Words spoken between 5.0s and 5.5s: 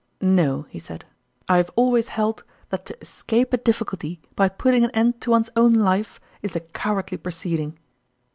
to